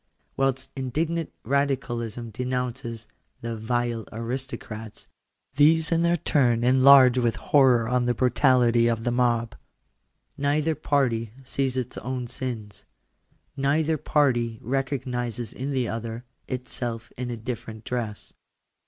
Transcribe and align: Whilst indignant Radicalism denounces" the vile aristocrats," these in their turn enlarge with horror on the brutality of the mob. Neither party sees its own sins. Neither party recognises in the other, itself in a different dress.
Whilst 0.35 0.71
indignant 0.75 1.31
Radicalism 1.43 2.31
denounces" 2.31 3.05
the 3.41 3.55
vile 3.55 4.07
aristocrats," 4.11 5.07
these 5.57 5.91
in 5.91 6.01
their 6.01 6.17
turn 6.17 6.63
enlarge 6.63 7.19
with 7.19 7.35
horror 7.35 7.87
on 7.87 8.07
the 8.07 8.15
brutality 8.15 8.87
of 8.87 9.03
the 9.03 9.11
mob. 9.11 9.53
Neither 10.39 10.73
party 10.73 11.33
sees 11.43 11.77
its 11.77 11.99
own 11.99 12.25
sins. 12.25 12.83
Neither 13.55 13.97
party 13.97 14.57
recognises 14.63 15.53
in 15.53 15.69
the 15.69 15.87
other, 15.87 16.25
itself 16.47 17.11
in 17.15 17.29
a 17.29 17.37
different 17.37 17.83
dress. 17.85 18.33